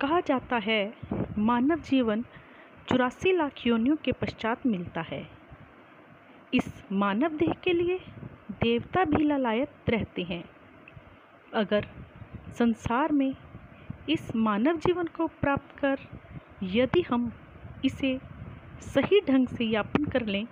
कहा 0.00 0.20
जाता 0.20 0.56
है, 0.56 0.92
मानव 1.38 1.80
जीवन 1.80 2.24
चौरासी 2.88 3.32
लाख 3.32 3.66
योनियों 3.66 3.96
के 3.96 4.12
पश्चात 4.12 4.66
मिलता 4.66 5.00
है। 5.00 5.26
इस 6.54 6.82
मानव 6.92 7.36
देह 7.36 7.52
के 7.64 7.72
लिए 7.72 7.98
देवता 8.62 9.04
भी 9.04 9.22
ललायत 9.24 9.90
रहते 9.90 10.22
हैं। 10.22 10.44
अगर 11.54 11.86
संसार 12.58 13.12
में 13.12 13.34
इस 14.08 14.34
मानव 14.36 14.78
जीवन 14.78 15.06
को 15.16 15.26
प्राप्त 15.40 15.78
कर 15.78 15.98
यदि 16.74 17.02
हम 17.02 17.30
इसे 17.84 18.18
सही 18.84 19.20
ढंग 19.20 19.48
से 19.48 19.64
यापन 19.64 20.04
कर 20.04 20.26
लें 20.26 20.46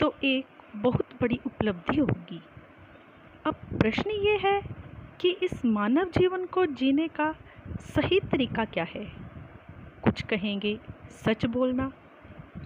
तो 0.00 0.14
एक 0.24 0.46
बहुत 0.76 1.08
बड़ी 1.20 1.38
उपलब्धि 1.46 1.98
होगी। 1.98 2.40
अब 3.46 3.54
प्रश्न 3.80 4.10
ये 4.10 4.36
है 4.42 4.60
कि 5.20 5.30
इस 5.30 5.64
मानव 5.64 6.04
जीवन 6.04 6.46
को 6.46 6.66
जीने 6.66 7.08
का 7.08 7.34
सही 7.68 8.20
तरीका 8.20 8.64
क्या 8.64 8.84
है? 8.84 9.12
कुछ 10.04 10.22
कहेंगे, 10.22 10.80
सच 11.10 11.46
बोलना, 11.46 11.92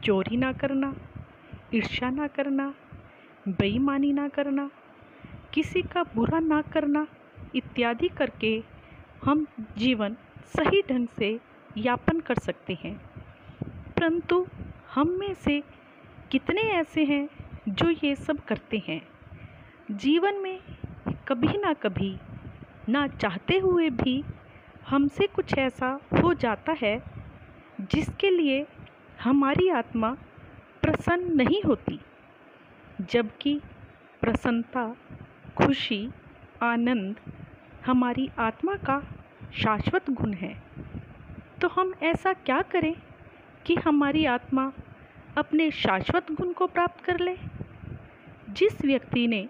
चोरी 0.05 0.37
ना 0.37 0.53
करना, 0.53 0.95
ईर्ष्या 1.75 2.11
ना 2.11 2.27
करना, 2.27 2.75
बेईमानी 3.49 4.13
ना 4.13 4.29
करना, 4.29 4.71
किसी 5.55 5.83
का 5.83 6.03
बुरा 6.03 6.39
ना 6.39 6.63
करना, 6.63 7.07
इत्यादि 7.55 8.09
करके 8.09 8.63
हम 9.25 9.47
जीवन 9.79 10.17
सही 10.47 10.83
ढंग 10.83 11.09
से 11.09 11.41
यापन 11.77 12.21
कर 12.21 12.35
सकते 12.35 12.79
हैं। 12.85 12.97
परंतु 13.67 14.47
हम 14.95 15.09
में 15.09 15.35
से 15.35 15.63
कितने 16.31 16.61
ऐसे 16.61 17.05
हैं 17.05 17.29
जो 17.69 17.91
ये 17.91 18.15
सब 18.17 18.45
करते 18.45 18.83
हैं? 18.89 19.09
जीवन 19.91 20.35
में 20.35 20.61
कभी 21.29 21.59
ना 21.59 21.73
कभी 21.73 22.19
ना 22.89 23.07
चाहते 23.07 23.59
हुए 23.59 23.91
भी 23.91 24.25
हमसे 24.89 25.27
कुछ 25.27 25.59
ऐसा 25.59 26.01
हो 26.23 26.35
जाता 26.35 26.73
है 26.73 27.03
जिसके 27.81 28.31
लिए 28.31 28.67
हमारी 29.23 29.69
आत्मा 29.69 30.17
प्रसन्न 30.83 31.37
नहीं 31.37 31.63
होती, 31.63 32.01
जबकि 33.01 33.61
प्रसन्नता, 34.21 34.97
खुशी, 35.57 36.11
आनंद 36.63 37.17
हमारी 37.87 38.31
आत्मा 38.39 38.75
का 38.75 39.03
शाश्वत 39.55 40.11
गुण 40.11 40.33
है। 40.33 40.63
तो 41.61 41.69
हम 41.69 41.95
ऐसा 42.03 42.33
क्या 42.33 42.63
करें 42.63 42.95
कि 43.67 43.75
हमारी 43.75 44.25
आत्मा 44.25 44.73
अपने 45.39 45.71
शाश्वत 45.71 46.33
गुण 46.33 46.53
को 46.53 46.67
प्राप्त 46.67 47.05
कर 47.05 47.21
ले? 47.21 47.37
जिस 48.51 48.85
व्यक्ति 48.85 49.27
ने 49.27 49.49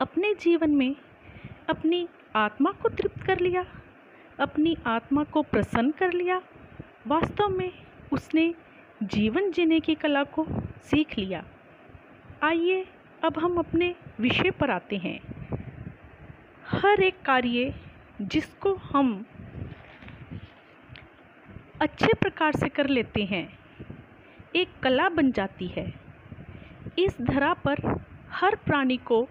अपने 0.00 0.34
जीवन 0.34 0.70
में 0.70 0.96
अपनी 1.68 2.08
आत्मा 2.36 2.70
को 2.72 2.88
तृप्त 2.88 3.22
कर 3.22 3.40
लिया, 3.40 3.64
अपनी 4.40 4.76
आत्मा 4.86 5.24
को 5.24 5.42
प्रसन्न 5.42 5.90
कर 5.90 6.12
लिया। 6.12 6.40
वास्तव 7.06 7.48
में 7.48 7.70
उसने 8.12 8.54
जीवन 9.02 9.50
जीने 9.50 9.80
की 9.80 9.94
कला 9.94 10.24
को 10.24 10.46
सीख 10.82 11.18
लिया। 11.18 11.44
आइए 12.42 12.86
अब 13.24 13.38
हम 13.38 13.58
अपने 13.58 13.94
विषय 14.20 14.50
पर 14.50 14.70
आते 14.70 14.96
हैं। 14.96 15.18
हर 16.68 17.00
एक 17.00 17.22
कार्य 17.22 17.74
जिसको 18.20 18.74
हम 18.74 19.24
अच्छे 21.80 22.12
प्रकार 22.14 22.52
से 22.52 22.68
कर 22.68 22.86
लेते 22.86 23.24
हैं, 23.24 23.58
एक 24.56 24.68
कला 24.82 25.08
बन 25.08 25.32
जाती 25.32 25.66
है। 25.66 25.92
इस 26.98 27.20
धरा 27.20 27.52
पर 27.54 27.76
हर 28.30 28.54
प्राणी 28.56 28.96
को 28.96 29.28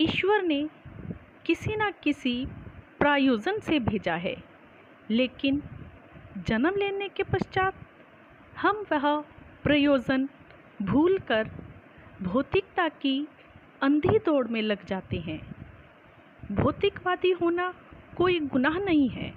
ईश्वर 0.00 0.42
ने 0.42 0.68
किसी 1.48 1.76
न 1.76 1.90
किसी 2.02 2.46
प्रायोजन 2.98 3.58
से 3.58 3.78
भेजा 3.80 4.14
है। 4.14 4.36
लेकिन 5.10 5.62
जन्म 6.48 6.74
लेने 6.76 7.08
के 7.08 7.22
पश्चात 7.22 7.74
हम 8.56 8.84
वह 8.92 9.06
प्रयोजन 9.62 10.28
भूलकर 10.82 11.50
भौतिकता 12.22 12.88
की 12.88 13.16
अंधी 13.82 14.18
दौड़ 14.18 14.46
में 14.46 14.60
लग 14.62 14.84
जाते 14.84 15.16
हैं। 15.16 15.40
भौतिकवादी 16.52 17.30
होना 17.30 17.72
कोई 18.16 18.38
गुनाह 18.40 18.78
नहीं 18.78 19.08
है, 19.08 19.30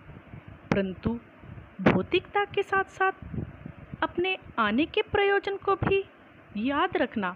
परंतु 0.72 1.20
भौतिकता 1.82 2.46
के 2.46 2.64
साथ 2.64 2.84
साथ 2.84 3.26
अपने 4.04 4.38
आने 4.60 4.86
के 4.86 5.02
प्रयोजन 5.02 5.58
को 5.58 5.76
भी 5.76 6.04
याद 6.58 6.98
रखना 6.98 7.36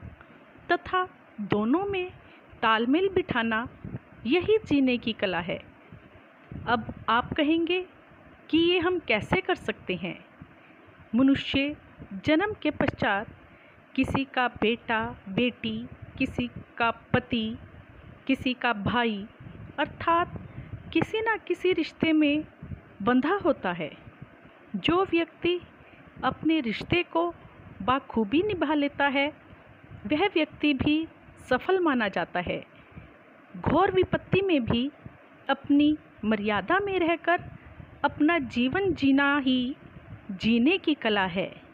तथा 0.72 1.08
दोनों 1.42 1.86
में 1.86 2.12
तालमेल 2.62 3.10
बिठाना 3.10 3.68
यही 4.26 4.58
जीने 4.66 4.98
की 4.98 5.14
कला 5.14 5.40
है। 5.40 5.60
अब 6.68 6.94
आप 7.10 7.34
कहेंगे 7.34 7.86
कि 8.50 8.58
ये 8.58 8.80
हम 8.80 9.00
कैसे 9.00 9.42
कर 9.42 9.56
सकते 9.56 9.96
हैं? 9.96 10.26
मनुष्य 11.16 11.76
जन्म 12.26 12.54
के 12.62 12.72
पश्चात 12.72 13.28
किसी 13.96 14.26
का 14.26 14.48
बेटा, 14.48 15.16
बेटी, 15.30 15.88
किसी 16.18 16.50
का 16.78 16.92
पति, 16.92 17.58
किसी 18.28 18.54
का 18.54 18.74
भाई, 18.74 19.28
अर्थात 19.80 20.34
किसी 20.94 21.22
न 21.22 21.40
किसी 21.48 21.74
रिश्ते 21.74 22.14
में 22.14 22.46
बंधा 23.02 23.36
होता 23.36 23.72
है। 23.72 23.98
जो 24.76 25.04
व्यक्ति 25.04 25.62
अपने 26.24 26.60
रिश्ते 26.60 27.04
को 27.04 27.34
बाखूबी 27.82 28.42
निभा 28.42 28.74
लेता 28.74 29.08
है, 29.08 29.28
वह 30.08 30.28
व्यक्ति 30.28 30.74
भी 30.74 31.08
सफल 31.50 31.80
माना 31.80 32.08
जाता 32.08 32.40
है। 32.40 32.75
घोर 33.62 33.92
विपत्ति 33.92 34.42
में 34.42 34.66
भी 34.66 34.92
अपनी 35.50 35.98
मर्यादा 36.26 36.80
में 36.80 37.00
रहकर 37.00 37.44
अपना 38.04 38.40
जीवन 38.40 38.94
जीना 38.94 39.38
ही 39.38 39.76
जीने 40.32 40.78
की 40.78 40.94
कला 40.94 41.26
है। 41.26 41.65